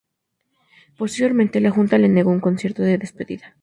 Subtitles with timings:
[0.97, 3.55] Posteriormente, la Junta le negó un concierto de despedida.